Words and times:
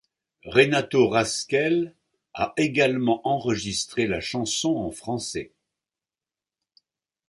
Renato 0.47 1.07
Rascel 1.09 1.95
a 2.33 2.53
également 2.57 3.21
enregistrée 3.23 4.07
la 4.07 4.19
chanson 4.19 4.75
en 4.77 4.89
français. 4.89 5.53